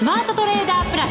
[0.00, 1.10] スマートトレーダープラス。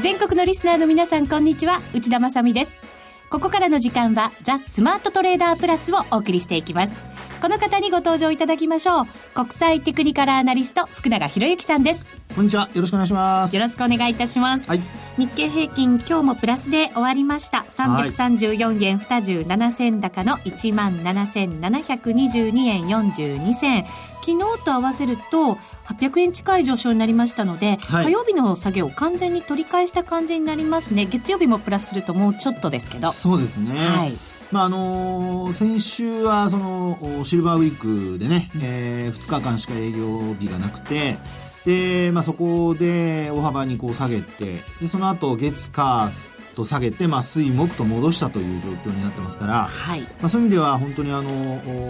[0.00, 1.82] 全国のリスナーの皆さんこんにちは。
[1.92, 2.82] 内田まさです。
[3.28, 7.09] ここからの時間はザ・スマートトレーダープラスをお送りしていきます。
[7.40, 9.06] この方にご登場いただきましょう。
[9.34, 12.10] 国際テクニカルアナリスト福永博之さんです。
[12.34, 12.68] こんにちは。
[12.74, 13.56] よろしくお願いします。
[13.56, 14.82] よろしくお願いいたします、はい。
[15.16, 17.64] 日経平均今日もプラスで終わりました。
[17.70, 23.86] 334円27銭高の1万7722円42銭。
[24.20, 25.54] 昨日と合わせると
[25.86, 28.04] 800円近い上昇になりましたので、はい。
[28.04, 31.06] 火曜日の下げを完全に取り返した感じになりますね。
[31.06, 33.12] 月曜日もプラスするともうちょっとですけど。
[33.12, 33.74] そうですね。
[33.74, 34.12] はい
[34.50, 41.18] まああのー先週はそのおシルバーウィークでね、え2日間しか営業日がなくて
[41.64, 46.10] で、まあ、そこで大幅にこう下げてでその後月火
[46.54, 51.30] と下げて、まあ、水木と戻したという状況になってますから、はい、まあ、そういう意味では本当にあの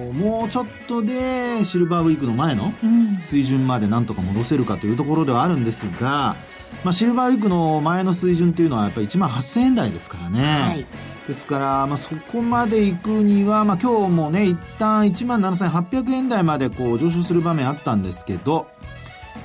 [0.08, 6.36] おもうちょっとでシルバーウィークの前のうん、水準までなんとか戻せるかというところではあるんですが、
[6.84, 10.42] まあ、シルバーウィークの前の水準っていうのはやっぱり1万8000円台ですからね。
[10.42, 10.86] はい
[11.28, 18.68] ですから、まあ、そこまで行くには、まあ、今日もね一旦1万7800円台までこう上昇する場面あったんですけど、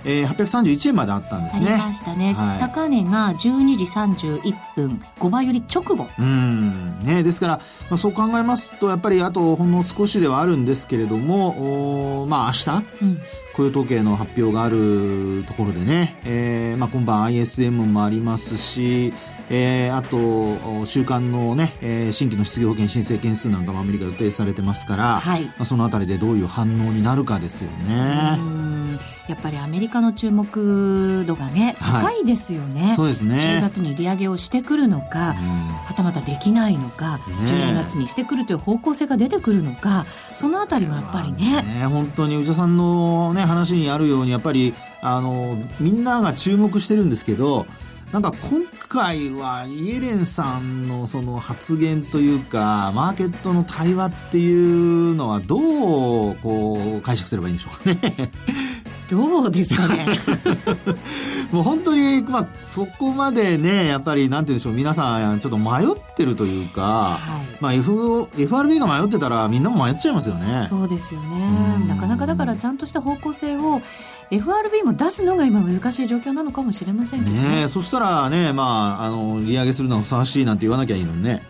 [0.03, 1.77] えー、831円まであったんですありね。
[1.77, 2.59] ましたね、はい。
[2.59, 6.07] 高値が12時31分5倍より直後。
[6.17, 6.99] うん。
[6.99, 7.57] ね、ですから、
[7.89, 13.03] まあ、そう考えますとやっぱりあとほんの少しではあるんですけれどもおーまあ明日？
[13.03, 13.19] うん。
[13.55, 19.13] 雇用統計の発表があるところでね、えーまあ、今晩 ISM もありますし、
[19.49, 20.17] えーあと
[20.81, 25.43] お週間のね、えー新規の失業保険申請件数なんかもアメリカ予定されてますから、はい。
[25.43, 28.37] まあ、そのあたりでどういう反応になるかですようね。
[28.37, 28.99] ん。
[29.27, 32.03] やっぱりアメリカの注目度がねはい。
[32.03, 33.35] 高いですよね、そうですね。
[33.59, 41.61] 10月に利上げをしてくるのか、はたまたできないのか、ね12月にしてくるという方向性が出てくるのかそのあたりはやっぱりね。
[41.61, 47.65] ね本当に内田さんの、ね、話にあるようにやっぱりあのみんなが注目してるんですけど
[48.11, 58.31] なんか今回はイエレンさんのその発言というかマーケットの対話っていうのはどうこう解釈すればいいんでしょうかね。
[59.09, 60.07] どうですかね
[61.51, 70.65] もう本当に、まあ、そこまでねやっぱりなんて言うんでしょう皆さんちょっと迷ってるというか、はいまあ、F FRB が迷ってたらみんなも迷っちゃいますよね。
[70.69, 73.81] そうですようんねなかなかだからちゃんとした方向性を
[74.31, 77.47] FRB も出すのが今難しい状況なのかもしれませんけどね。
[77.47, 81.43] ねえそしたらね、まあ、あの、利上げするのがふさわしいなんて言わなきゃいいのにね。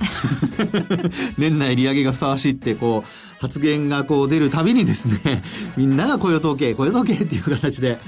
[1.37, 5.43] 年内利上げがふさわしいって、こう、発言がこう出るたびにですね、
[5.77, 7.99] みんなが雇用統計、雇用統計っていう形で、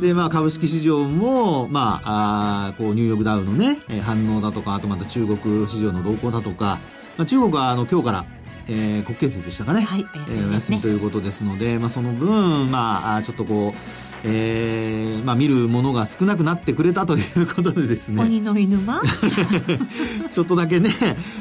[0.00, 6.78] で、まあ、株式市場も、まあ、あーこう、ニューヨークダウのね、えー反応だとか、あとまた中国市場の動向だとか、
[7.16, 8.24] まあ、中国はあの、今日から、
[8.68, 9.82] えー国慶節でしたかね。
[9.82, 19.00] はいお休みねえーお休みということですので、まあ、その分、まあ、ちょっとこう、えーまあ、見るものが少なくなってくれたということでですね、鬼の犬は
[20.30, 20.90] ちょっとだけね、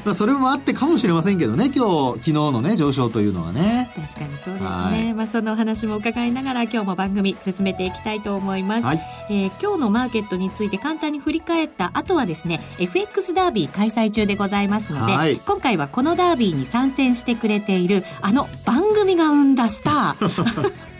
[0.06, 3.92] まあ、それもあってかもしれませんけどね、今日、昨日のね、上昇というのはね。
[3.96, 5.06] 確かにそうですはい。
[5.06, 9.02] ね、まあ、そのお話も伺いながら今日も番組進めていきたいと思います、はい。
[9.30, 15.40] えー今日のマーケットについて簡単に振り返った後はですね FX ダービー開催中でございますので、はい。
[15.46, 20.74] 今回はこのダービーに参戦してくれているあの番組が生んだスター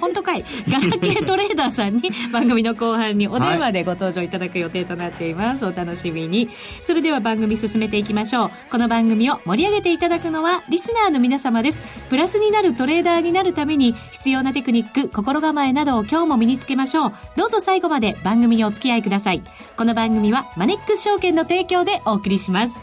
[0.00, 0.44] 本当かい。
[0.68, 6.48] ガラケートレーダーさんに番組の後半にお電話でご登場いただく予定となっています、お楽しみに。
[6.82, 8.50] それでは番組進めていきましょう。
[8.70, 11.80] この番組を盛り上げていただくのはリスナーの皆様です。
[12.08, 17.12] プラスになるトレーダーになるために必要なテクニック心構えなどを今日も身につけましょう。
[17.36, 19.42] どうぞ最後まで番組にお付き合いください。
[19.76, 22.78] この番組はマネックス証券の提供でお送りします。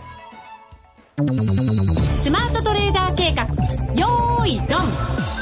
[2.21, 3.43] スマートトレーダー計画。
[3.95, 5.36] よーいドン。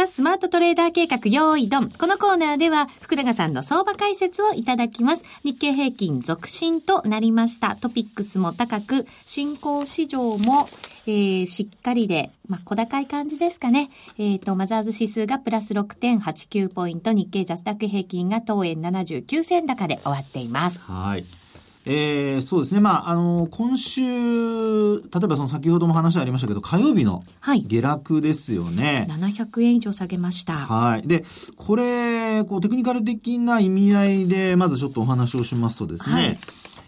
[0.00, 1.90] ザ・スマートトレーダー計画用意ドン。
[1.90, 5.22] このコーナーでは福永さんの相場解説をいただきます。
[5.44, 7.76] 日経平均続伸となりました。
[7.76, 10.70] トピックスも高く、新興市場も、
[11.06, 13.90] えー、しっかりで、まあ、小高い感じですかね。
[14.16, 20.78] えっ、と、マザーズ指数がプラス6.89ポイント、日経ジャスタック平均が当円79銭高で終わっています。
[20.78, 21.39] はい。
[21.86, 22.80] えー、そうですね。
[22.80, 29.06] まあ、あの、今週、例えばその先ほども話ありましたけど、火曜日のはい下落ですよね。
[29.08, 30.54] 700円以上下げました。
[30.54, 31.02] はい。
[31.06, 31.24] で、
[31.56, 36.38] これ、こう、テクニカル的な意味合いで、まずちょっとお話をしますとですね、はい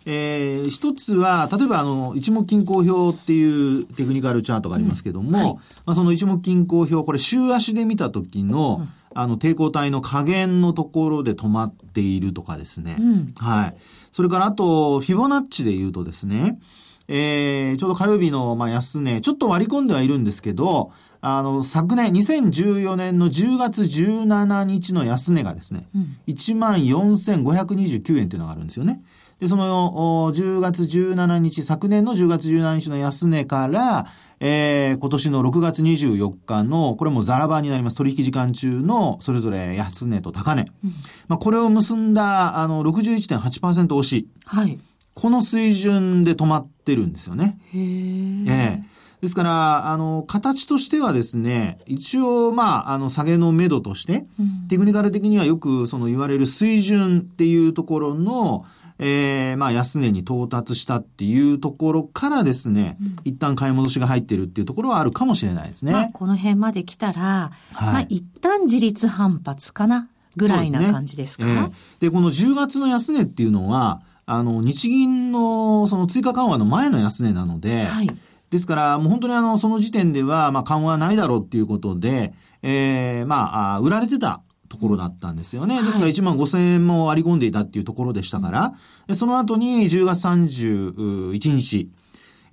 [0.04, 12.96] えー一つは、例えば、あの、一目均衡表っていうテクニカルチャートがありますけども、うんはいまあ、その一目均衡表、これ、週足で見た時の、あの、抵抗体の加減のところで止まっているとかですね。
[12.98, 13.76] うんはい。
[14.12, 16.60] それから、あと、フィボナッチで言うとですね、
[17.08, 29.02] えー、ちょうど火曜日の、まあ、安値、ちょっと割り込んではいるんですけど、あの、昨年、2014年の10月17日の安値がですね、うん、14,529円というのがあるんですよね。
[29.40, 34.06] で、その、10月17日、昨年の10月17日の安値から、
[34.44, 37.96] えー、今年の6月24日の、これもザラバになります。
[37.96, 40.66] 取引時間中の、それぞれ安値と高値。
[40.84, 40.90] うん、
[41.28, 44.26] まあ、これを結んだ、あの、61.8%押し。
[44.44, 44.80] はい。
[45.14, 47.60] この水準で止まってるんですよね。
[47.72, 47.82] へえ。
[47.82, 48.92] ええ
[49.22, 58.64] ですから、あの、形としてはですね、一応、まあ、あの、下げの目処として、うん、テクニカル的にはよく、その言われる水準っていうところの、
[59.02, 65.92] えー、まあ、安値に到達したっていうところからですね、うん、一旦買い戻しが入ってるっていうところはあるかもしれないですね。
[65.92, 71.44] まあ、この辺まで来たら、はい、まあ、一旦自立反発かなぐらいな感じですか？
[71.44, 78.10] で、ねえー、この10月の安値っていうのは、あの、日銀のその追加緩和の前の安値なので、はい、
[78.50, 82.32] ですから、もう本当にあの、その時点では、まあ、緩和ないだろうっていうことで、
[82.62, 85.82] ええー、まあ、売られてたところだったんですよね。
[85.82, 88.74] ですから1万5千円も割り込んでいたっていうところでしたから、
[89.06, 91.90] うん、その後に10月31日、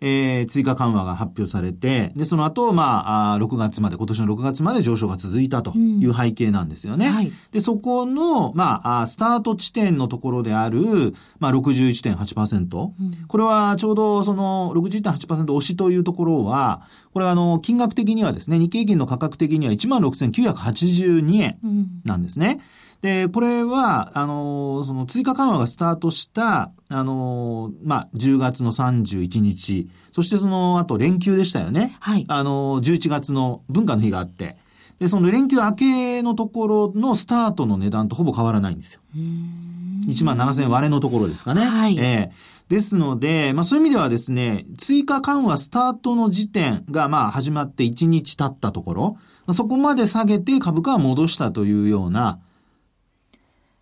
[0.01, 7.07] えー、追加緩和が発表されて、で、その後、まあ、6月まで、今年の6月まで上昇が続いたという背景なんですよね。
[7.07, 16.81] うんはい、で、そこの、まあ、スタート地点のところである、まあ、61.8%、うん、これはちょうどその61.8%押しというところは、
[17.13, 21.57] これはあの、金額的にはですね、日経平均の価格的には16,982円
[22.05, 22.57] なんですね。
[22.59, 31.95] うんで、これは、あの、その追加緩和がスタートした、あの、まあ、10月の31日、そしてその後連休でしたよね。
[31.99, 32.25] はい。
[32.27, 34.57] あの、11月の文化の日があって、
[34.99, 39.01] で、その連休明けのところのスタートの値段とほぼ変わらないんですよ。
[39.15, 41.63] 1万7000割れのところですかね。
[41.63, 41.97] はい。
[41.97, 49.17] えー、ですので、まあそういう意味ではですね、追加緩和スタートの時点がまあ始まって1日経ったところ、
[49.53, 52.39] そこまで下げて株価は戻したというような、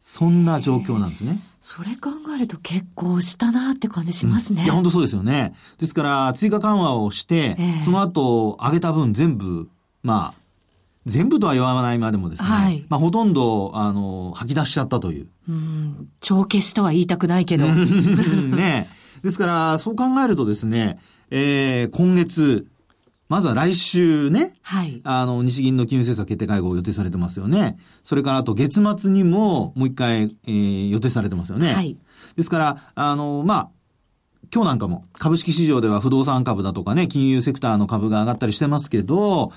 [0.09, 1.38] そんな状況なんですね。
[1.59, 4.62] それ考えると結構したなって感じしますね。
[4.62, 5.54] うん、いや、本当そうですよね。
[5.80, 9.68] ですから、追加緩和をして、えー、その後、上げた分全部、
[10.04, 10.39] まあ、
[11.06, 15.27] 全部とは言わないまでもですね、はい、まあ、ほとんど、あの、吐き出しちゃったという。
[15.50, 17.68] うん、帳消しとは言いたくないけど。
[17.68, 18.88] ね
[19.24, 21.00] ですから、そう考えるとですね、
[21.31, 22.65] えー、今月、
[23.29, 25.01] まずは来週ね、はい。
[25.03, 27.77] あの、日銀の金融政策決定会合予定されてますよね。
[28.03, 31.74] それからあと月末にももう一回、えー、予定されてますよね。
[31.74, 31.97] はい。
[32.35, 33.69] ですから、あの、まあ、
[34.53, 39.51] 今日なんかも株式市場では不動産株だとかね、金融セクターの株が上がったりしてますけど、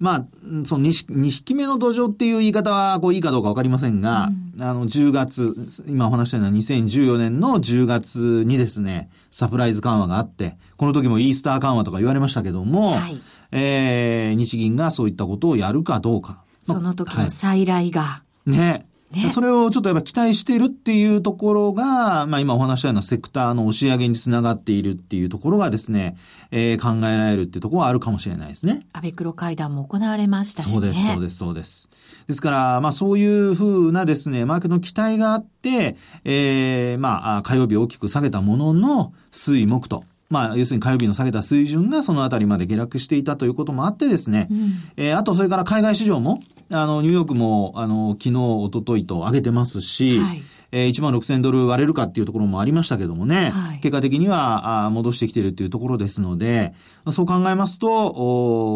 [0.00, 0.26] まあ、
[0.64, 5.54] その 2, 2匹目の土壌っていう言い方はこういいかどうかわかりませんが、うん、あの、10月、
[5.86, 13.20] 今お話したような2014年の10月にですね、サプライズ緩和があって、この時もイースター緩和とか言われましたけども、はい、
[13.52, 16.42] えー、日銀がそういったことをやるかどうか。
[16.62, 18.02] その時の再来が。
[18.02, 18.86] はい、ね。
[19.12, 26.16] ね、それをちょっとやっぱ期待しているっていうところが、まあ今お話したようなセクターの押し上げにつながっているっていうところがですね、
[26.52, 28.86] えー、考えられるっていうところはあるかもしれないですね。
[28.92, 30.72] 安倍黒会談も行われましたしね。
[30.72, 31.90] そうです、そうです、そうです。
[32.28, 40.04] ですから、まあそういうふうなですね、マーケットの期待があって、えー、まあ火曜日大きく下げたものの、水木と。
[40.28, 46.40] まあ、要するに火曜日の下げた水準がそのあたりまで下落していたということもあってですね、うん、えー、あとそれから海外市場も、
[46.72, 56.74] あの、ニューヨークも、あの、昨日、一昨日と上げてますし、はい、えー、1万6000ドル割れるかっていうところもありましたけどもね、はい、結果的にはあ戻してきてるっていうところですので、
[57.10, 58.06] そう考えますと、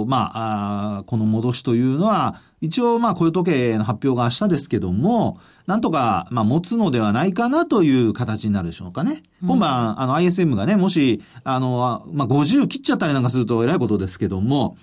[0.01, 9.23] おまああ、この戻しというのは、一応、まあ、雇用統計の発表が明日ですけども、なんとか、まあ、持つのではないかなという形になるでしょうかね。
[9.43, 14.79] 今晩、あの、ISM がね、もし、あの、まあ、50切っちゃったりなんかすると偉いことですけども、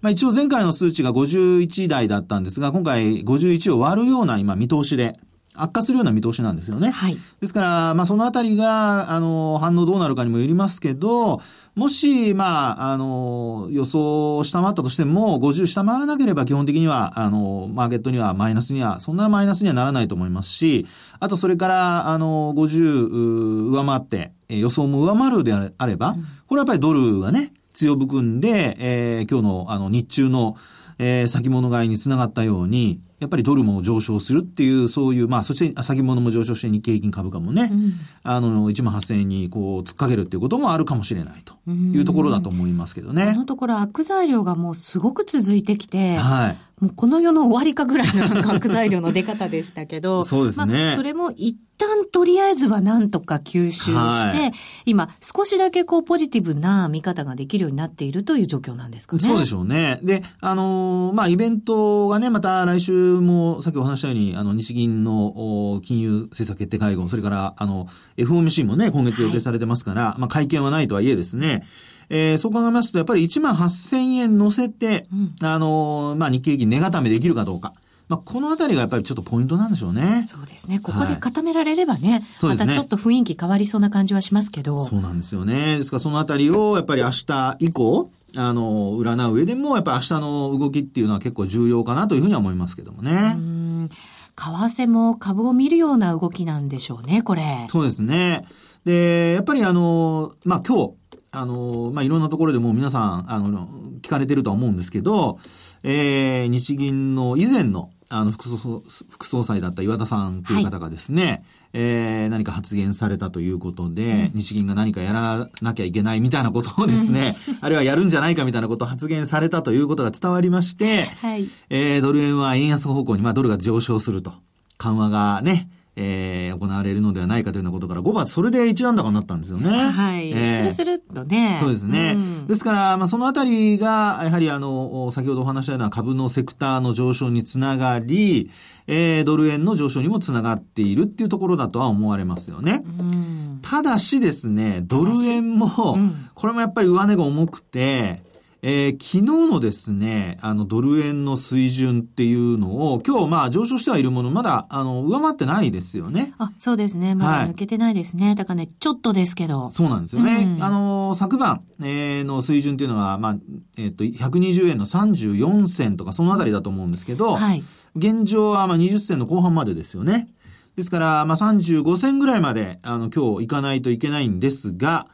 [0.00, 5.18] まあ、一応前回の数値が51台だったんですが、今回51を割るような今見通しで、
[5.58, 6.90] 悪化するような見通しなんですよね。
[6.90, 7.18] はい。
[7.40, 11.40] ですから、まあ、そのあたりが、あの、反応どうなるかにもよりますけど、
[11.74, 20.86] もし、まあ、あの、予想を下回ったとしても、50下回らなければ基本的には、あの、マーケットにはマイナスには、そんなマイナスにはならないと思いますし、
[21.20, 30.56] あとそれから、あの、50上回って、予想も上回るであれば、これはやっぱりドルがね、強含んで、えー、今日のあの日中の、
[30.98, 43.32] えー、先物買いにつながったように、やっぱりドルも上昇するっていう、そういう、まあ、そして先物も上昇して日経平均株価もね、うん、あの、1万8000円にこう、突っかけるっていうこともあるかもしれないというところだと思いますけどね。
[43.32, 46.56] このところ悪材料がもうすごく続いてきて、はい。
[46.80, 50.74] もうこの世の終わりかぐらいのなんか悪材料の出方でしたけど、 そうですね。
[50.74, 54.52] まあ、それも一旦とりあえずはなんとか吸収して、はい、
[54.84, 59.22] 今少しだけこうポジティブな見方ができるようになっているという状況なんですかね。
[59.22, 60.00] そうでしょうね。
[60.02, 71.66] で、あのー、まあ、イベントがね、また来週もさっきお話したように、あの、日銀の金融政策決定会合、それから、あの、FOMC もね、今月予定されてますから、はい、まあ、会見はないとはいえですね、
[72.08, 77.72] えー、そう考えますと、やっぱり1万8000円乗せて、うん、あのー、まあ、日経平均値固めできるかどうか。
[78.08, 80.26] まあ、このあたりがやっぱりちょっとポイントなんでしょうね。
[80.28, 80.78] そうですね。
[80.78, 84.78] ここで固められればね、はい、またちょっと雰囲気変わりそうな感じはしますけど。
[84.84, 85.78] そうなんですよね。
[85.78, 93.34] ですからそのあたりをやっぱり明日以降、あの、占う上でも、やっぱり明日の動きっていうのは結構重要かなというふうには思いますけどもね。
[93.36, 93.90] うん
[94.36, 97.66] 為替も株を見るような動きなんでしょうね、これ。
[97.70, 98.46] そうですね。
[98.84, 100.92] で、やっぱりあの、まあ、今日、
[101.32, 103.68] あの、まあ、いろんなところでも皆さん、あの、
[104.02, 105.38] 聞かれてるとは思うんですけど、
[105.82, 111.42] えー、日銀の以前の、あの、副総、副総裁だった岩田さんという方がですね、はい、
[111.74, 124.32] えー、何か発言されたということで、うん、日銀が何かやらなきゃいけないみたいなことをですね、 あるいはやるんじゃないかみたいなことを発言されたということが伝わりまして、はい、えー、ドル円は円安方向に、まあ、ドルが上昇すると。
[124.78, 129.70] 緩和がね、えー、行われるのではないかというようなことから、5月それで一段高になったんですよね。
[129.70, 130.30] はい。
[130.30, 131.56] えー、スルスルっとね。
[131.58, 132.12] そうですね。
[132.14, 138.50] うん、ですから、まあ、そのあたりが、やはりあの、先ほどお話したような株のセクターの上昇につながり、
[138.88, 142.84] えー、ドル円の上昇にもつながっているっていうところだとは思われますよね。
[142.98, 148.22] うん、ただしですね、ドル円も、うん、これもやっぱり上値が重くて、
[148.62, 156.34] えー、昨日のですね、あの、ドル円の水準っていうのを、今日まあ上昇してはいるもの、まだ、あの、上回ってないですよね。
[156.38, 157.14] あ、そうですね。
[157.14, 158.26] まだ抜けてないですね。
[158.26, 159.70] はい、だからね、ちょっとですけど。
[159.70, 160.54] そうなんですよね。
[160.56, 163.36] うん、あの、昨晩、えー、の水準っていうのは、まあ、
[163.76, 167.62] えっ、ー、と、120円の34銭とか、そのあたりだと思うんですけど、はい。
[167.94, 170.28] 現状はまあ20銭の後半までですよね。
[170.76, 175.08] ですから、まあ35銭ぐらいまで、あの、今日行かないといけないんですが、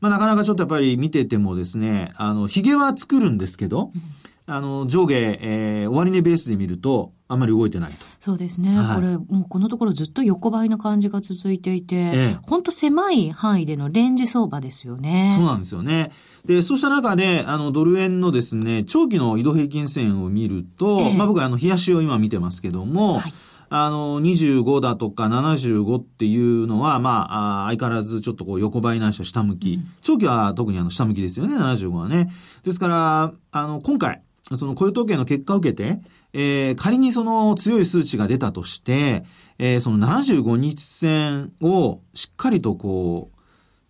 [0.00, 3.92] まあ、なかなかちょっとやっぱり見ててもですね、あの、髭は作るんですけど、
[4.46, 8.06] あの、上下、えー、終値ベースで見ると、あんまり動いてないと。
[8.18, 8.74] そうですね。
[8.74, 15.34] はい、これ、もうこのところずっと横ばいな感じが続いていて、ええ、本当狭い範囲でのレンジ相場ですよね。
[15.36, 16.10] そうなんですよね。
[16.46, 23.32] で、そうした中で、あの、ドル円のですね、長期の移動平均線を見ると、え、まあ僕はあの、冷やしを今見てますけども、はい
[23.70, 29.80] あの、25だとか75っていうのは、まあ、相変わらずちょっとこう横ばいないしは下向き。
[30.02, 32.32] 長期は特にあの下向きですよね、75はね。
[32.64, 34.22] ですから、あの、今回、
[34.54, 36.00] その雇用統計の結果を受けて、
[36.32, 39.24] えー、仮にその強い数値が出たとして、
[39.58, 43.37] えー、その75日線をしっかりとこう、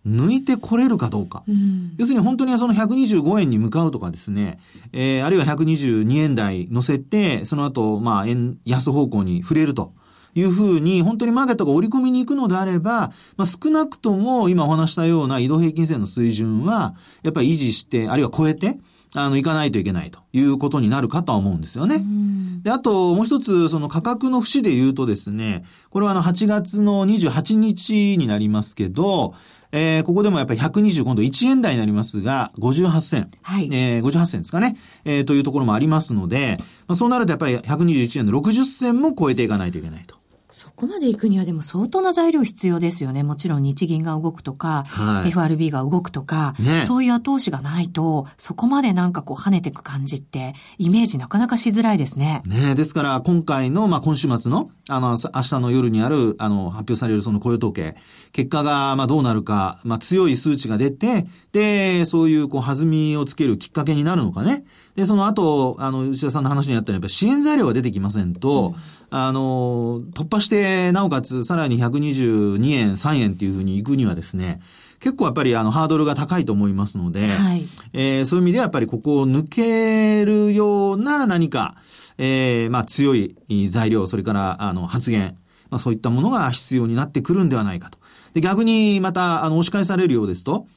[0.09, 1.43] 抜いてこれるかどうか。
[1.47, 4.59] うん、要するに本当にその125円に向かうとかですね、
[4.91, 9.93] えー、あるいは122円台乗せて、その後、まあ、円安方向に触れると。
[10.35, 18.77] いうふうに、本当にマーケットが織り込みに行くのであれば、まあ、少なくとも今お話したような移動平均線の水準は、やっぱり維持して、あるいは超えて、
[19.15, 22.03] あの、行かないといけないということになるかとは思うんですよね。
[22.61, 29.33] で、あと、もう一つ、その価格の節で言うとですね、これはあの、8月の28日になりますけど、
[29.71, 33.31] えー、ここでもやっぱり120今度1円台になりますが、58銭。
[33.41, 33.69] はい。
[33.71, 34.77] えー、58銭ですかね。
[35.05, 36.57] えー、というところもありますので、
[36.87, 40.18] まあ、そうなるとやっぱり121円の60銭も超えていかないといけないと。
[40.51, 43.21] そこまで行くにはでも相当な材料必要ですよね。
[43.21, 52.41] もちろん日銀が動くとか、はい、FRB が動くとか、ね、そういう後押しがないと、そこまでなんかこう跳ねていく感じって、イメージなかなかしづらいですね。
[52.47, 57.95] ねですから今回の、まあ今週末の、あの、明日の夜にある、あの、発表されるその雇用統計、
[58.31, 64.65] 結果が、まあどうなるか、まあ強い数値が出て、で、そういうこう弾みをつけるきっかけになるのかね。
[64.95, 74.61] で、その後、あの、吉田さんの話にあったように、やっぱ支援材料が出てきませんと、うんあの、突破して、なおかつさらに122円、3円っていうふうに行くにはですね、
[74.99, 81.75] 結構やっぱりあのハードルが高いと思いますので、はい、えー、そういう意味ではやっぱりここを抜けるような何か、
[82.17, 83.35] えー、まあ強い
[83.69, 85.37] 材料、それからあの発言、
[85.69, 87.97] まあそういったものが必要になってくるんではないかと。
[88.33, 90.67] で、逆にまた、あの、押し返されるようですと、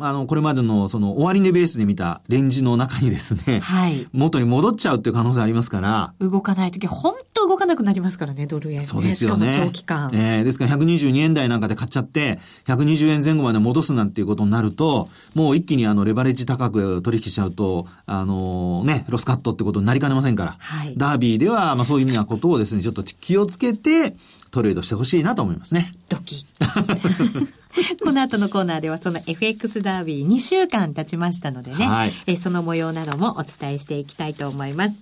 [0.00, 4.06] あの、これまでの、その、終値ベースで見たレンジの中にですね、はい。
[4.12, 8.82] 元に戻っちゃうっていう可能性ありますから、動かないとき、本当動かなくなりますからね、ドル円、ね。
[8.82, 9.52] そうですよね。
[9.52, 10.10] 長期間。
[10.12, 24.16] えーですから122円台なんかで買っちゃって、120円前後まで戻すなんていうことになると、もう一気にあの、レバレッジ高く取引しちゃうと、あのね、ロスカットってことになりかねませんから、はいダービーでは、まあそういう意味なことをですね、ちょっと気をつけて、
[24.50, 25.94] トレードしてほしいなと思いますね。
[26.08, 27.52] ドキッ。
[28.02, 35.00] この後のコーナーではその FX ダービー2週間経ちましたのでね、はいえーその模様などもお伝えしていきたいと思います。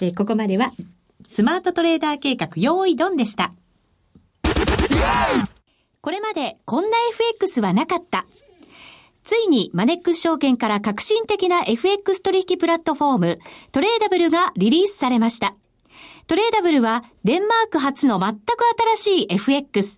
[0.00, 0.72] えーここまでは
[1.26, 3.52] スマートトレーダー計画用意ドンでした。
[6.00, 8.26] これまでこんな FX はなかった。
[9.22, 13.38] ついにマネックス証券から革新的な FX 取引プラットフォーム
[13.72, 15.54] トレーダブルがリリースされました。
[16.26, 18.40] トレーダブルはデンマーク初の全く
[18.96, 19.97] 新しい FX。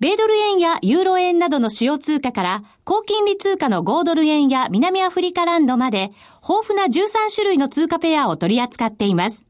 [0.00, 6.12] 米ドル円やユーロ円などの主要通貨から、高金利通貨の5ドル円や南アフリカランドまで、
[6.48, 9.44] 豊富な13種類の通貨ペアを取り扱っています。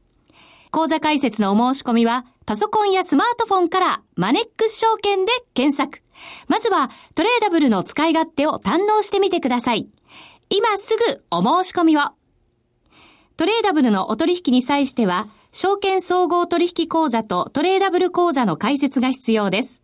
[0.71, 6.01] 口座開設のお申し込みは、パソコンやスマートフォンからマネックス証券で検索。
[6.47, 9.87] まずは、トレーダブルの使い勝手を堪能してみてください。
[10.49, 12.01] 今すぐお申し込みを。
[13.37, 19.78] トレーダブルのお取引に際しては、証券総合取引口座とトレーダブル口座の開設が必要です。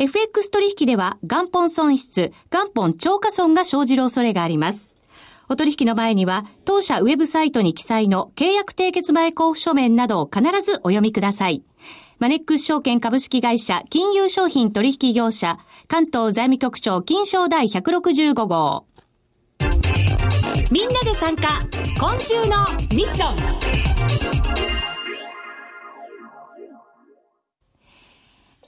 [0.00, 4.94] FX 取引では元本損失、元本超過損が生じる恐れがあります。
[5.50, 11.62] お取引の前には、当社ウェブサイトに記載の契約締結前交付書面などを必ずお読みください。
[12.18, 18.86] マネックス証券株式会社金融商品取引業者関東財務局長金賞第165号。
[20.70, 21.60] みんなで参加
[21.98, 22.64] 今週の
[22.96, 24.49] ミッション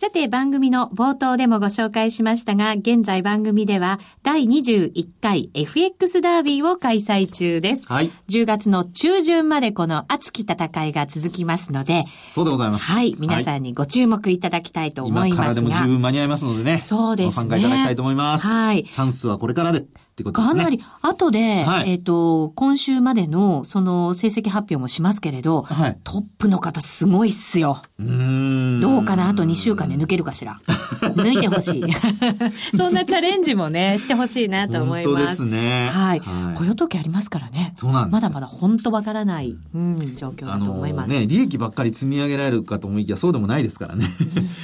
[0.02, 7.86] さて番組の冒頭でもご紹介しましたが、現在番組では第21回 FX ダービーを開催中です。
[7.86, 12.90] はい10月の中旬までこの熱き戦いが続きますので、そうでございます。
[12.90, 15.68] はい、皆ん、さんにご注目いただきたいと思い今からますが。
[15.68, 16.78] でも十分間に合いますのでね。
[16.78, 18.46] そうですねご参加いただきたいと思います。
[18.48, 19.84] はいチャンスはこれからで
[20.22, 20.58] ってことですね。
[20.60, 27.82] かなり、後で、はいえっ、と、今週までの、その、成績発表もしますけれど、はいトップの方すごいっすよ。
[27.98, 28.80] うーん。
[28.80, 29.28] どうかな？
[29.28, 30.60] あと2週間で抜けるかしら？
[31.14, 31.84] 抜いてほしい。
[32.76, 35.16] そんなチャレンジもね、してほしいなと思います。
[35.16, 36.20] 本当ですねはい。
[36.20, 37.74] はい雇用統計ありますからね。
[37.76, 41.10] そうなんですまだまだ本当わからない、うん、状況だと思います。
[41.10, 44.06] ね、利益ばっかり積み上げられるかと思いきや、そうでもないですからね。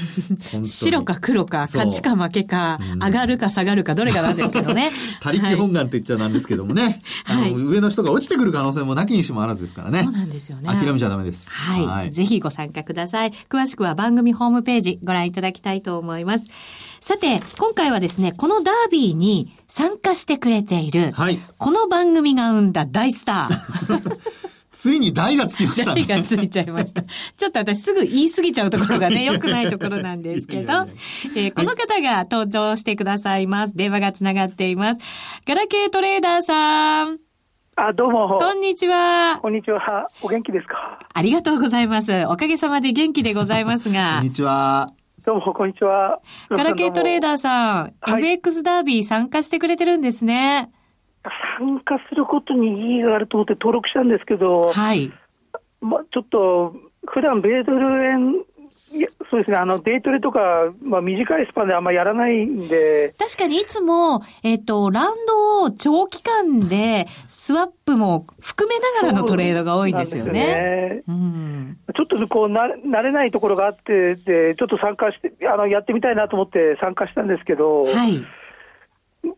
[0.64, 4.90] 白か黒か、勝ちか負けか、上がるか下がるか、どれかなんですけどね。
[5.20, 7.02] 他力本願って言っちゃなんですけどもね。
[7.24, 10.02] はいあの、上の人が落ちてくる可能性もなきにしもあらずですからね。
[10.02, 10.68] そうなんですよね。
[10.68, 11.50] 諦めちゃダメです。
[11.50, 13.32] はい、ぜひご参加ください。
[13.48, 16.46] 詳しくは番組ホームページご覧いただきたいと思います。
[17.00, 24.18] さて、今回はですね、このダービーに参加してくれている、はいこの番組が生んだ大スター。
[24.80, 26.04] ついに台がつきましたね。
[26.06, 27.02] 台がついちゃいました。
[27.36, 30.72] ちょっと私すぐ言い過ぎちゃうところがね、 良くないところなんですけど、
[31.34, 33.76] えーこの方が登場してくださいます。
[33.76, 35.00] 電話がつながっています。
[35.46, 37.18] ガラケートレーダーさん、
[37.74, 38.38] あ、どうも。
[38.38, 39.40] こんにちは。
[39.42, 40.06] こんにちは。
[40.22, 40.98] お元気ですか？
[41.12, 42.12] ありがとうございます。
[42.26, 44.30] おかげさまで元気でございます こがんに。
[44.30, 44.88] ちは。
[45.26, 46.20] どうも、こんにちは。
[46.50, 50.70] ガラケートレーダーさん、はい FX ダービー参加してくれてるんですね。
[51.58, 55.12] 参加することに意義があると思って登録したんですけど、はい。
[55.80, 56.74] ま、ちょっと、
[57.06, 58.44] 普段米ドル円、
[58.92, 60.40] いやそうですね、あの、デイトレとか、
[60.82, 70.30] まあ、短いスパンであんまやらないんで、確かにいつも、えっ、と、ラウンドを長期間で、スワップも含めながらのトレードが多いんですよね。
[70.30, 71.78] なんですよねうん。
[71.94, 78.24] ちょっとこうな、慣れないところがあって、で、ちょっと参加して、あの、やってみたいなと思って参加したんですけど、はい。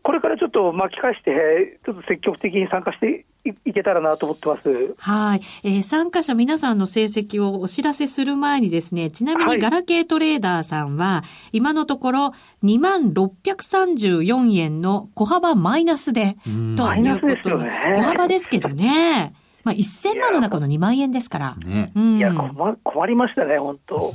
[0.03, 4.93] これからちょっと巻き返して、ちょっと積極的に参加していいけたらなと思ってます。
[4.97, 5.41] はい。
[5.63, 19.33] えー参加者皆さんの成績をお知らせする前にですね、ちなみはいにガラケートレーダーさんは、今のところ2634円の小幅マイナスで、んとマイナスいうことで、ですよね小幅ですけどね。
[19.63, 21.55] まあ、1000万の中の2万円ですから。
[21.55, 21.91] ね。
[21.95, 22.17] うん。
[22.17, 24.13] いや、困困りましたね、本当。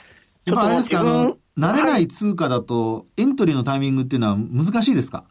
[0.44, 5.24] やっぱあれですか、あちょっとの自、分慣れない通貨だと、エントリーのタイミングっていうのは難しいですか？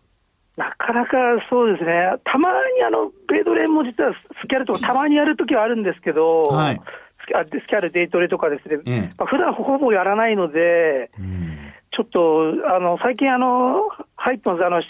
[0.57, 1.17] なかなか
[1.49, 1.91] そうですね、
[2.23, 2.55] たまに
[2.88, 6.81] あの米ドレも実はスキャルとか、たまにやるときはあるんですけど、はい。
[7.27, 7.27] ス
[7.67, 9.01] キャル、デイトレとかですね、ええ。
[9.17, 11.57] まあ普段ほぼやらないので、うん。
[11.91, 14.81] ちょっとあの最近あの、入ってます、あの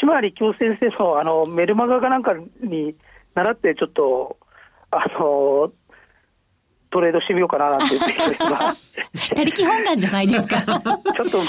[0.00, 2.96] 島利京先生のあのメルマガかなんかに
[3.34, 4.36] 習って、ちょっと、
[4.90, 5.72] あの
[6.94, 8.56] トレードしてみようかななんて言って今
[9.34, 10.62] 他力本願じゃないですか。
[10.62, 10.82] ちょっ
[11.28, 11.46] ともう。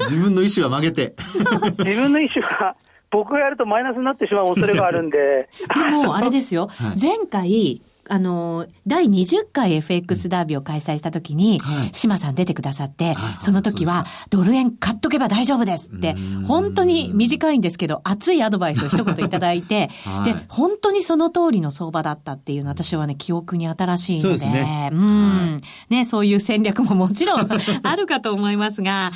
[0.00, 1.14] 自分の意思は曲げて。
[1.84, 2.74] 自分の意思は、
[3.10, 11.90] 僕がやるとマイナスになってしまう恐れがあるんで、でも、あれですよ、はい前回、あの、第20回 FX ダービーを開催した時に、はい。
[11.92, 13.16] 島さん出てくださって、はい。
[13.40, 20.24] その時は、ドル円買っとけば大丈夫ですってうん、本当に短いんですけど、熱いアドバイスを一言いただいて、 はい。
[20.32, 24.90] で、本当にその通りの相場だったっていうのは、私はね、記憶に新しいので、そうね。
[24.92, 27.48] うん、ね、そういう戦略ももちろん
[27.82, 29.12] あるかと思いますが、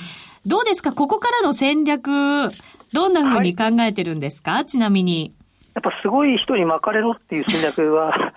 [0.46, 0.92] どうですか？
[0.92, 2.50] ここからの戦略、
[2.92, 5.32] どんな風に考えてるんですか、ちなみに。
[5.74, 8.14] やっぱすごい人に巻かれろっていう戦略は、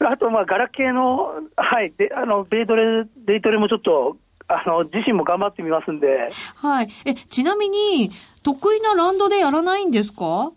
[0.00, 4.16] あと、まあ、ガラケーの、はい、であのベイトレ、デイトレもちょっと、
[4.48, 6.88] あの自身も頑張ってみますんで、はい。
[7.06, 8.10] え、ちなみに、
[8.42, 10.52] 得意なランドでやらないんですか？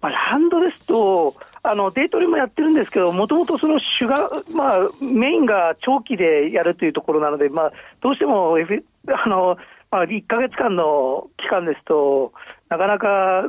[0.00, 9.56] まあ、ランドですと、あのデイトレもやってるんですけど、もともとその主が、まあ、メインが長期でやるというところなので、まあ、どうしても、F、あの
[9.90, 12.32] まあ、1か月間の期間ですと、
[12.68, 13.44] なかなか、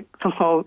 [0.00, 0.64] け その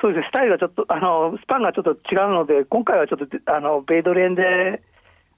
[0.00, 4.82] そうですね、スタイルがちょっと、あのスパンがちょっと違うので、今回はちょっとあのベイドレンで、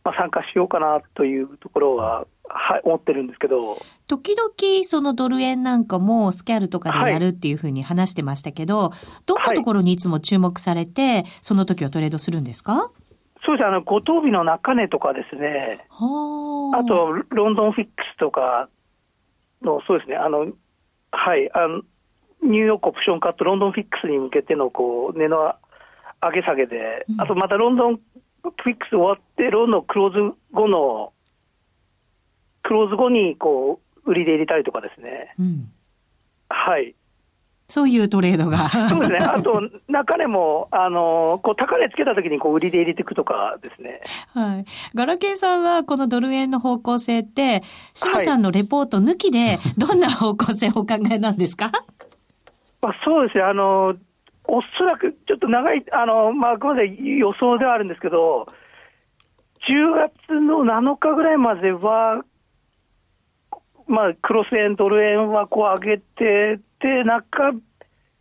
[0.05, 3.79] まあ、参加しようかなというところは、はい、思ってるんですけど。
[4.07, 8.91] 時々、そのドル円なんかもスキャルとかでやるっていうふうに話してましたけど、
[9.27, 12.91] どんなところにいつも注目されて、その時はトレードするんですか？
[13.45, 16.79] そうですね、あの、五十日の中値とかですね、はあ。
[16.81, 18.69] あ、と、ロンドンフィックスとか
[19.63, 20.53] の、そうですね、あの、
[21.13, 21.83] はい、あの、
[22.45, 25.55] ニューヨークオプションカット、ロンドンフィックスに向けての、こう、値の
[26.23, 31.13] 上げ下げで、あとまたロンドンフィックス終わって、ロンドンクローズ後の、
[32.63, 35.35] クローズ後に、こう、売りで入れたりとかですね。
[35.39, 35.71] うん。
[36.49, 36.95] はい。
[37.67, 38.69] そういうトレードが。
[38.91, 39.19] そうですね。
[39.25, 44.01] あと、中値も、あの、こう、高値つけた時に、こう、売りで入れていくとかですね。
[44.35, 44.65] はい。
[44.95, 47.63] ガラケンさんはこのドル円の方向性って、
[47.95, 51.73] 島さんのレポート抜きで、 どんな方向性をお考えなんですか？
[52.85, 53.97] まあ、そうですね、あの
[54.47, 58.47] おそらくちょっと長い、あのまあ、あくまで予想ではあるんですけど、
[59.67, 62.23] 10月の7日ぐらいまでは、
[63.87, 67.53] まあ、クロス円、ドル円はこう上げて、で、中、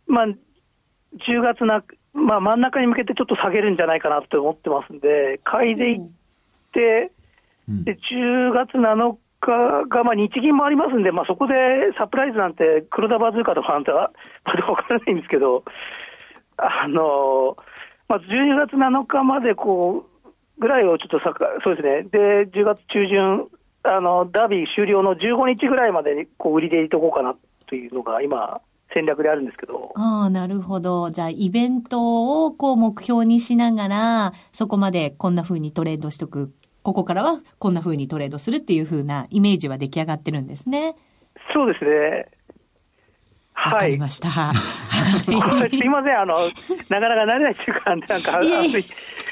[0.06, 6.00] まあ、10月な、まあ、真ん中に向けてちょっと下げるんじゃないかなと思ってますんで、買いでいっ
[6.72, 7.12] て、
[7.68, 7.84] うん。
[7.84, 9.14] で10月7
[9.44, 11.54] 日が、まあ、日銀もありますんで、まあ、そこで
[11.98, 14.10] サプライズなんて、黒田バズーカとかなんてま
[14.54, 15.64] だ分からないんですけど、
[16.56, 17.56] あの
[18.08, 23.48] まあ、12月7日までこうぐらいをちょっとさ、そうですね、で10月中旬、
[23.82, 27.34] あのダービー終了の15日ぐらいまでにこう売りで入れておこうかな
[27.66, 28.60] というのが、今、
[28.94, 29.92] 戦略であるんですけど。
[29.96, 31.10] ああ、なるほど。
[31.10, 36.52] じゃあ、イベントをこう目標にしながら、そこまでこんな風にトレードしとく。
[36.84, 40.94] ここからはこんな風にトレードするっていう風なイメージは出来上がってるんですね。
[41.52, 42.28] そうですね。
[43.56, 43.92] わかはい。
[43.92, 44.28] りました。
[44.28, 46.34] こはれすいません、あの、
[46.90, 48.84] なかなか慣れないっていうか、なんか、いえいえ熱い。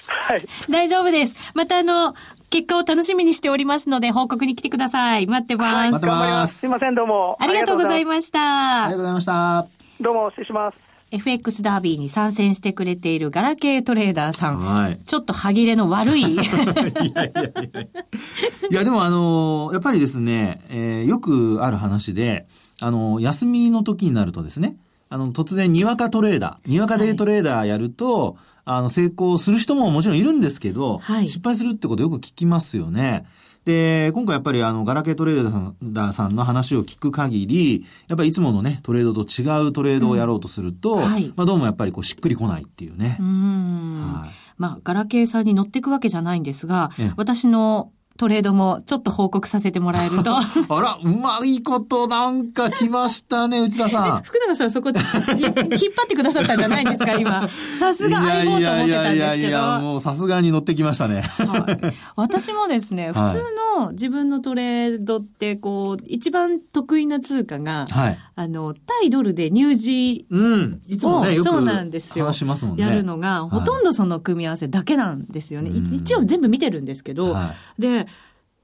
[0.07, 0.41] はい。
[0.41, 0.43] い。
[0.73, 1.35] 大丈夫です。
[1.55, 2.15] またあの、
[2.49, 5.27] 結果を楽しみにしておりますので、報告に来てください。
[5.27, 5.93] 待ってます。
[5.93, 6.59] 待ってます頑張ります。
[6.61, 7.37] すいません、どうも。
[7.41, 8.07] ありがとうございす。
[8.07, 8.99] ましたありがとう。
[8.99, 9.67] ございました。
[10.01, 10.92] どうも、失礼します。
[11.13, 14.59] FX ダービーに参戦してくれているガラケートレーダーさん。
[14.59, 14.99] はい。
[15.05, 16.23] ちょっと歯切れの悪い。
[16.35, 18.85] いやいやいやいや。
[18.85, 22.47] でもあのやっぱりですね、えーよくある話で、
[22.81, 24.77] あの休みの時になるとですね、
[25.13, 33.27] あの、突然、にわかトレーダー、にわかデイトレーダーやると、あの、成功する人ももちろんいるんですけど、はい失敗するってことよく聞きますよね。
[33.65, 43.23] で、今回やっぱりあの、ガラケートレーダーさんの話を聞く限り、やっぱりいつものね、トレードと違うトレードをやろうとすると、うんはいまあどうもやっぱりこうしっくりこないっていうねう。
[43.23, 44.23] ん。
[44.23, 50.37] はいまあ、ガラケーさんに乗っていくわけじゃないんですがええ、私のトレードもちょっと報告させてもらえると。
[50.37, 54.23] あら、うまいことなんか来ましたね、内田さん。
[54.23, 57.49] 福永さんそこ、い引っ張ってくださったんじゃないんですか、今。
[57.79, 59.87] さすが相棒と思ってたんですいやいやいやいけや、ど。
[59.87, 61.23] もうさすがに乗ってきましたね。
[61.23, 63.39] はい私もですね、普はい通
[63.79, 68.19] の自分のトレードって、こう、一番得意な通貨が、はい。
[68.35, 70.81] あの、対ドルで入示うん。
[70.87, 72.83] いつもね、よくそうなんですよ話しますもんね。
[72.83, 75.71] やるのが、ほとんどその組み合わせだけなんですよね。
[75.71, 78.07] いうん一応全部見てるんですけど、はで、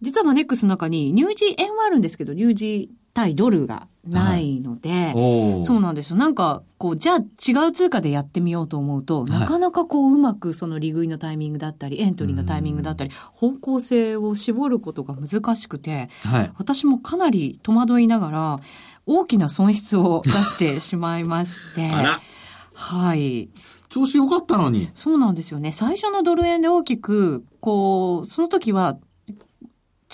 [0.01, 6.17] 実はマネックスの中に入示円はあるんですけど、入示対ドルがないので、おーそうなんですよ。
[6.17, 16.53] なんか、こう、じゃあ違う通貨でやってみようと思うと、はいなかなかこう、うまくその利食いのタイミングだったり、エントリーのタイミングだったり、方向性を絞ることが難しくて、はい。
[16.59, 18.61] 私もかなり戸惑いながら、
[19.05, 21.91] 大きな損失を出してしまいまして、
[22.73, 23.49] はい。
[23.89, 24.91] 調子良かったのに。
[24.95, 25.73] そうなんですよね。
[25.73, 28.97] 最初のドル円で大きく、こう、その時は、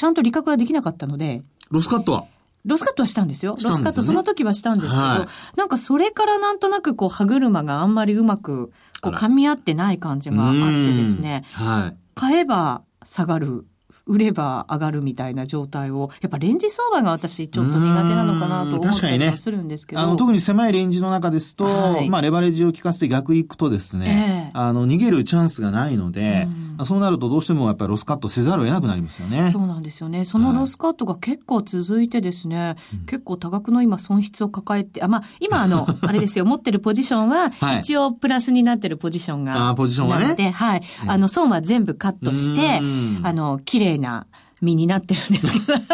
[0.04, 2.26] ちゃんと利確ができなかったので、ロスカットは？
[2.66, 3.56] ロスカットはしたんですよ。
[3.58, 11.96] すよねロスカットその時はしたんですけど、はいなんかそれからなんとなくこう歯車があんまりうまくこう噛み合ってない感じがあってですね、うんはい。
[12.14, 13.64] 買えば下がる。
[14.06, 20.02] 売れば上がるみたいな状態を、やっぱレンジ相場が私ちょっと苦手なのかなと思ったりはするんですけど。
[20.02, 29.50] あの、特に狭いレンジの中ですと、はいまあ、レバレッジを効かせて逆行くとですね、ええあの、逃げるチャンスがないのでう、んそうなるとどうしてもやっぱりロスカットせざるを得なくなりますよね。
[29.52, 30.24] そうなんですよね。
[30.24, 39.68] そのロスカットが結構続いてですね、結構多額の今損失を抱えて、あ、まあ、今あの、 あれですよ、持ってるポジションははい、一応プラスになってるポジションが。
[39.68, 40.82] あーポジションはねはい。
[41.06, 44.26] あの、損は全部カットしてうん、あの、綺麗な
[44.60, 45.74] 身になってるんですけど。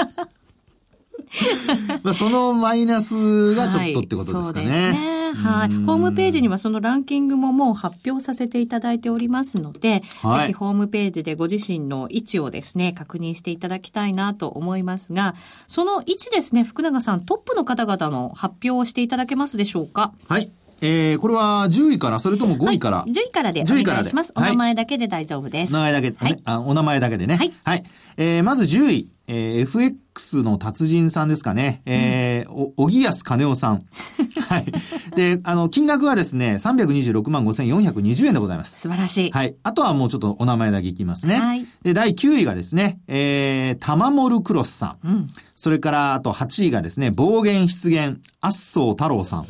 [2.03, 5.20] まあ、そのマイナスがちょっとってことですかはい、そうですね。
[5.33, 5.39] ね。
[5.39, 5.69] はい。
[5.69, 15.35] うんホームページにはそのランキングももう発表させていただいておりますので、はいぜひホームページでご自身の位置をですね、確認していただきたいなと思いますが、
[15.67, 20.13] その位置ですね、福永さん、トップの方々の発表をしていただけますでしょうか？
[20.29, 20.51] はい。
[20.81, 24.33] えー、これは10位から、それとも5位から、はい、10位からでお10位からで願いします。
[24.37, 25.73] おはい名前だけで大丈夫です。
[25.73, 27.37] 名前だけ、はいねあ、お名前だけでね。
[27.65, 27.85] はい
[28.17, 31.83] えー、まず10位、えー、FX の達人さんですかね。
[31.87, 33.79] えー、お、小木安金夫さん。
[34.49, 34.67] はい。
[35.15, 38.81] で、あの、金額はですね、326万5420円でございます。
[38.81, 39.31] 素晴らしい。
[39.31, 39.55] はい。
[39.63, 41.35] あとはもうちょっとお名前だけいきますね。
[41.39, 45.09] はいで、第9位がですね、えー、タマモルクロスさん。
[45.09, 45.27] うん。
[45.55, 49.45] それから、あと8位がですね、暴言出現、アッソー太郎さん。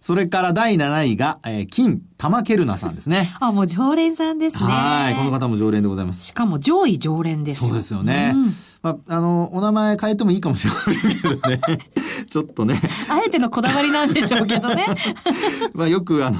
[0.00, 2.02] それから第7位が、えー、金。
[2.20, 3.34] 玉ケルナさんですね。
[3.40, 4.64] あ、もう常連さんですね。
[4.64, 5.14] はい。
[5.14, 6.26] この方も常連でございます。
[6.26, 7.68] しかも上位常連ですよ。
[7.68, 8.32] そうですよね。
[8.34, 11.60] うんまあ、あの、お名前変えてもいいかもしれませんけどね。
[12.30, 12.80] ちょっとね。
[13.10, 14.86] あえてのこだわりなんでしょうけどね。
[15.74, 16.38] まあ、よくあの、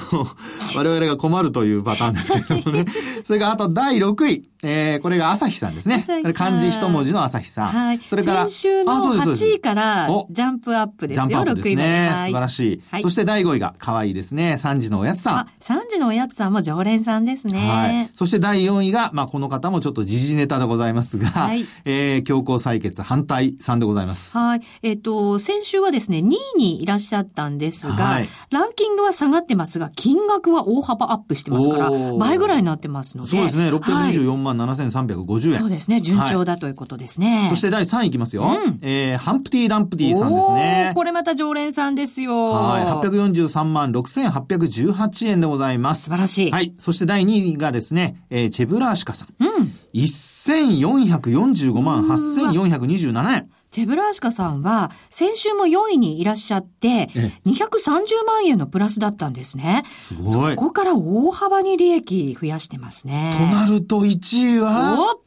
[0.75, 2.87] 我々が困るというパターンですけどもね。
[3.25, 4.51] それからあと第6位。
[4.63, 6.05] えー、これが朝日さんですね。
[6.35, 7.69] 漢字一文字の朝日さん。
[7.69, 8.01] はい。
[8.05, 11.89] それから、先週のあそうですそうです8位からおジャンプアップですよ、ジャンプアップです6位まで。
[11.89, 12.09] ね。
[12.09, 12.83] はい素晴らしい。
[12.91, 14.57] はいそして第5位が可愛いですね。
[14.59, 17.59] 3時のおやつさんあ。、3時のおやつさんも常連さんですね。
[17.61, 18.11] はい。
[18.15, 24.37] そして第4位が、まあ、この方もちょっと時事ネタでございますが、はいえー、強行採決反対さんでございます。
[24.37, 24.61] はい。
[24.83, 33.31] えっ、と、先週はですね、2位にいらっしゃったんですが、はいランキングは下がってますが、金額は大幅アップしてますから、倍ぐらいになってますので。
[33.31, 33.65] そうですね。
[33.65, 35.55] はい624万7350円。
[35.55, 37.47] そうですね、順調だということですね。
[37.51, 38.43] そして第3位いきますよ。
[38.43, 40.93] うんえー、ハンプティ・ダンプティさんですね。
[40.95, 42.51] これまた常連さんですよ。
[42.53, 42.85] はい。
[42.85, 45.60] 843万6818円でございます。
[45.95, 46.51] 素晴らしい。
[46.51, 46.75] はい。
[46.79, 49.45] そして第2位がですね、えー、チェブラーシカさん。
[49.45, 49.73] うん。
[49.95, 53.51] 1445万8427円。
[53.71, 59.85] チェブラーシカさんは、先週も4位にいらっしゃって、え230万円のプラスだったんですね。
[59.93, 60.57] すごい。
[60.57, 63.33] ここから大幅に利益増やしてますね。
[63.39, 65.21] となると1位は、お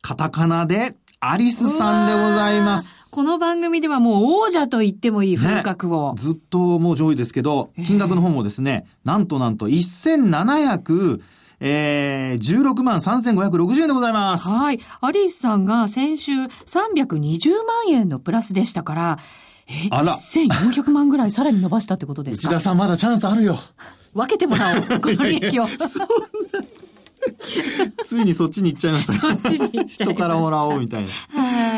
[0.00, 3.08] カタカナで、アリスさんでございます。
[3.12, 6.14] この番組ではもう王者と言ってもいい風格を。
[6.16, 11.20] ずっともう上位ですけど、金額の方もですね、なんとなんと1700、
[11.60, 14.48] えー、16万3560円でございます。
[14.48, 14.80] はい。
[15.00, 19.18] アリスさんが先週320万円のプラスでしたから、
[19.68, 22.48] え、あら1400万ぐらいさらに伸ばしたってことですか？
[22.48, 23.56] 内田さんまだチャンスあるよ。
[24.12, 25.68] 分けてもらおう、 この利益を。
[25.68, 25.82] そっち
[28.62, 29.12] に行っちゃいました。
[29.14, 31.08] そっちに行っちゃいました人からもらおうみたいな。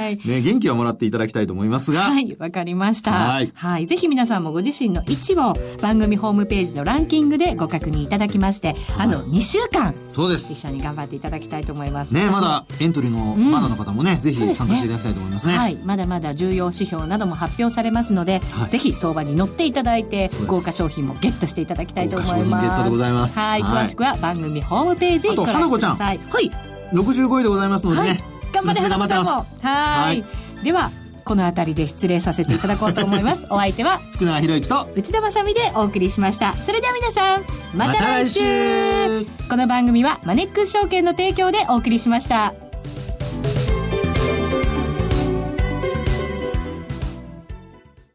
[0.05, 0.21] はい。
[0.25, 3.13] ね、元気はもらっていただきたいと思いますが、はい、わかりました。
[3.13, 3.87] ははいい。
[3.87, 10.75] ぜひ皆さんもご自身の位置を番組ホームページのランキングでご確認いただきまして、あの、2週間そうで一緒す。
[10.75, 12.15] に頑張っていただきたいと思います。
[12.15, 15.57] ね、まだエントリーの、んまだの方もね、ぜひそうですね参加していただきたいと思いますね。
[15.57, 15.77] はい。
[15.85, 22.67] まだまだ重要指標なども発表されますので、はいぜひ相場に乗っていただいて豪華商品もゲットしていただきたいと思います。
[22.67, 23.63] ゲットでございますはい。
[23.63, 26.19] はい詳しくは番組ホームページご覧ください。
[26.29, 26.51] はい。
[26.93, 29.31] 65位でございますのでね、はい頑張れ、花子ちゃんも。
[29.31, 30.25] はいはい
[30.65, 30.91] では、
[31.25, 33.45] この辺りで失礼させていただこうと思います。
[33.51, 34.01] お相手は？
[34.13, 36.55] 福永博之と、内田まさみでお送りしました。
[36.55, 37.43] それでは皆さん、
[37.75, 42.55] また来週また来週この番組はマネックス証券の提供でお送りしました。